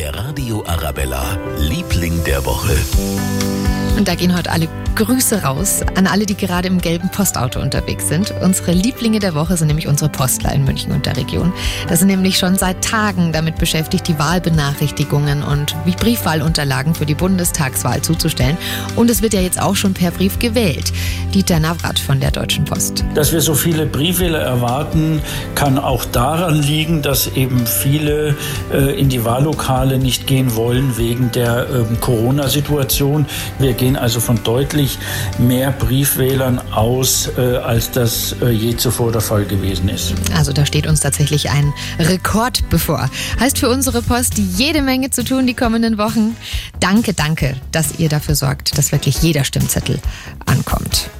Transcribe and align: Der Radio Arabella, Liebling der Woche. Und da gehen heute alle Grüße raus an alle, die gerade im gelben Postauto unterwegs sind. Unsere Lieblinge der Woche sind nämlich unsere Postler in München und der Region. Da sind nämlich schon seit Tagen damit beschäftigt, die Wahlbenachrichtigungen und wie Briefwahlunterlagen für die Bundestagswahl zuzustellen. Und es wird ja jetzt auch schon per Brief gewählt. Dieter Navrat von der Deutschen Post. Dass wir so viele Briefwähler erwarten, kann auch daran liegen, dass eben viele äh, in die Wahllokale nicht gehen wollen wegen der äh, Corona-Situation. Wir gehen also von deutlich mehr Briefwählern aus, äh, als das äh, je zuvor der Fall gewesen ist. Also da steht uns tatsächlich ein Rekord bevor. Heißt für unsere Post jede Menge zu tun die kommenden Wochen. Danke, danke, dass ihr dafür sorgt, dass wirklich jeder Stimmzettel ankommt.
Der 0.00 0.14
Radio 0.14 0.64
Arabella, 0.66 1.36
Liebling 1.58 2.24
der 2.24 2.42
Woche. 2.46 2.74
Und 3.98 4.08
da 4.08 4.14
gehen 4.14 4.34
heute 4.34 4.50
alle 4.50 4.66
Grüße 4.94 5.42
raus 5.42 5.82
an 5.94 6.06
alle, 6.06 6.24
die 6.24 6.36
gerade 6.36 6.68
im 6.68 6.80
gelben 6.80 7.10
Postauto 7.10 7.60
unterwegs 7.60 8.08
sind. 8.08 8.32
Unsere 8.40 8.72
Lieblinge 8.72 9.18
der 9.18 9.34
Woche 9.34 9.58
sind 9.58 9.68
nämlich 9.68 9.86
unsere 9.86 10.10
Postler 10.10 10.54
in 10.54 10.64
München 10.64 10.92
und 10.92 11.04
der 11.04 11.18
Region. 11.18 11.52
Da 11.86 11.96
sind 11.96 12.08
nämlich 12.08 12.38
schon 12.38 12.56
seit 12.56 12.82
Tagen 12.82 13.30
damit 13.32 13.56
beschäftigt, 13.56 14.08
die 14.08 14.18
Wahlbenachrichtigungen 14.18 15.42
und 15.42 15.76
wie 15.84 15.92
Briefwahlunterlagen 15.92 16.94
für 16.94 17.04
die 17.04 17.14
Bundestagswahl 17.14 18.00
zuzustellen. 18.00 18.56
Und 18.96 19.10
es 19.10 19.20
wird 19.20 19.34
ja 19.34 19.42
jetzt 19.42 19.60
auch 19.60 19.76
schon 19.76 19.92
per 19.92 20.12
Brief 20.12 20.38
gewählt. 20.38 20.94
Dieter 21.34 21.60
Navrat 21.60 21.98
von 21.98 22.18
der 22.18 22.30
Deutschen 22.30 22.64
Post. 22.64 23.04
Dass 23.14 23.32
wir 23.32 23.40
so 23.40 23.54
viele 23.54 23.86
Briefwähler 23.86 24.40
erwarten, 24.40 25.22
kann 25.54 25.78
auch 25.78 26.04
daran 26.04 26.60
liegen, 26.60 27.02
dass 27.02 27.28
eben 27.28 27.66
viele 27.66 28.36
äh, 28.72 28.98
in 28.98 29.08
die 29.08 29.24
Wahllokale 29.24 29.98
nicht 29.98 30.26
gehen 30.26 30.56
wollen 30.56 30.96
wegen 30.96 31.30
der 31.30 31.68
äh, 31.70 31.96
Corona-Situation. 32.00 33.26
Wir 33.58 33.74
gehen 33.74 33.96
also 33.96 34.18
von 34.20 34.42
deutlich 34.42 34.98
mehr 35.38 35.70
Briefwählern 35.70 36.60
aus, 36.72 37.30
äh, 37.38 37.56
als 37.58 37.92
das 37.92 38.34
äh, 38.42 38.50
je 38.50 38.76
zuvor 38.76 39.12
der 39.12 39.20
Fall 39.20 39.44
gewesen 39.44 39.88
ist. 39.88 40.14
Also 40.36 40.52
da 40.52 40.66
steht 40.66 40.86
uns 40.86 41.00
tatsächlich 41.00 41.50
ein 41.50 41.72
Rekord 41.98 42.68
bevor. 42.70 43.08
Heißt 43.38 43.58
für 43.58 43.68
unsere 43.68 44.02
Post 44.02 44.38
jede 44.38 44.82
Menge 44.82 45.10
zu 45.10 45.24
tun 45.24 45.46
die 45.46 45.54
kommenden 45.54 45.98
Wochen. 45.98 46.36
Danke, 46.80 47.14
danke, 47.14 47.56
dass 47.70 47.98
ihr 47.98 48.08
dafür 48.08 48.34
sorgt, 48.34 48.76
dass 48.76 48.92
wirklich 48.92 49.22
jeder 49.22 49.44
Stimmzettel 49.44 50.00
ankommt. 50.46 51.10